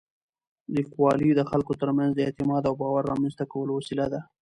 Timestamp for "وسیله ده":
3.79-4.21